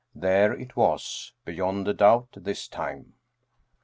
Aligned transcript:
There 0.15 0.51
it 0.53 0.75
was, 0.75 1.33
beyond 1.45 1.87
a 1.87 1.93
doubt 1.93 2.29
this 2.35 2.67
time. 2.67 3.13